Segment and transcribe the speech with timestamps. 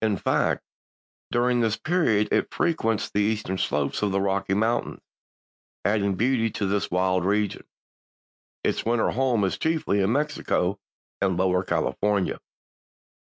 [0.00, 0.62] In fact,
[1.32, 5.00] during this period it frequents the eastern slopes of the Rocky Mountains,
[5.84, 7.66] adding beauty to this wild region.
[8.62, 10.78] Its winter home is chiefly in Mexico
[11.20, 12.38] and Lower California.